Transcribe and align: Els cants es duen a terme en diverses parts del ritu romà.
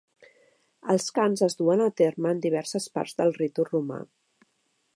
Els 0.93 1.03
cants 1.17 1.43
es 1.47 1.57
duen 1.59 1.83
a 1.87 1.91
terme 2.01 2.31
en 2.37 2.41
diverses 2.45 2.87
parts 2.97 3.17
del 3.21 3.35
ritu 3.37 3.67
romà. 3.69 4.01